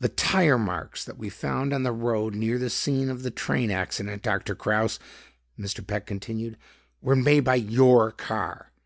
[0.00, 3.70] "The tire marks that we found on the road near the scene of the train
[3.70, 4.98] accident, Doctor Kraus,"
[5.58, 5.86] Mr.
[5.86, 6.56] Peck continued,
[7.02, 8.72] "were made by your car.